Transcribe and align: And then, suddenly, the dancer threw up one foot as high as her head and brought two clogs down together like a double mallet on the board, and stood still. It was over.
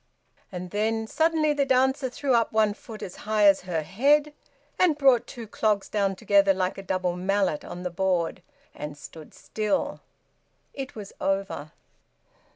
And 0.51 0.71
then, 0.71 1.05
suddenly, 1.05 1.53
the 1.53 1.63
dancer 1.63 2.09
threw 2.09 2.33
up 2.33 2.51
one 2.51 2.73
foot 2.73 3.03
as 3.03 3.17
high 3.17 3.45
as 3.45 3.61
her 3.69 3.83
head 3.83 4.33
and 4.79 4.97
brought 4.97 5.27
two 5.27 5.45
clogs 5.45 5.87
down 5.89 6.15
together 6.15 6.55
like 6.55 6.79
a 6.79 6.81
double 6.81 7.15
mallet 7.15 7.63
on 7.63 7.83
the 7.83 7.91
board, 7.91 8.41
and 8.73 8.97
stood 8.97 9.31
still. 9.31 10.01
It 10.73 10.95
was 10.95 11.13
over. 11.21 11.71